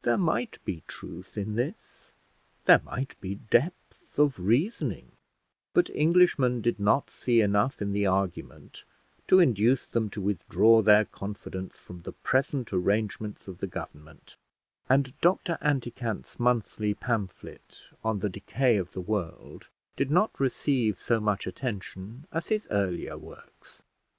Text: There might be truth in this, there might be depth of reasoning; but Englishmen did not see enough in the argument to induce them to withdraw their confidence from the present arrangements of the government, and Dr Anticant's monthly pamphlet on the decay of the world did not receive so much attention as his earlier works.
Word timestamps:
There 0.00 0.16
might 0.16 0.64
be 0.64 0.82
truth 0.88 1.36
in 1.36 1.54
this, 1.54 2.10
there 2.64 2.80
might 2.86 3.20
be 3.20 3.34
depth 3.34 4.18
of 4.18 4.38
reasoning; 4.40 5.12
but 5.74 5.90
Englishmen 5.90 6.62
did 6.62 6.80
not 6.80 7.10
see 7.10 7.42
enough 7.42 7.82
in 7.82 7.92
the 7.92 8.06
argument 8.06 8.84
to 9.26 9.40
induce 9.40 9.86
them 9.86 10.08
to 10.08 10.22
withdraw 10.22 10.80
their 10.80 11.04
confidence 11.04 11.74
from 11.78 12.00
the 12.00 12.12
present 12.14 12.72
arrangements 12.72 13.46
of 13.46 13.58
the 13.58 13.66
government, 13.66 14.38
and 14.88 15.12
Dr 15.20 15.58
Anticant's 15.60 16.40
monthly 16.40 16.94
pamphlet 16.94 17.88
on 18.02 18.20
the 18.20 18.30
decay 18.30 18.78
of 18.78 18.92
the 18.92 19.02
world 19.02 19.68
did 19.96 20.10
not 20.10 20.40
receive 20.40 20.98
so 20.98 21.20
much 21.20 21.46
attention 21.46 22.26
as 22.32 22.46
his 22.46 22.66
earlier 22.70 23.18
works. 23.18 23.82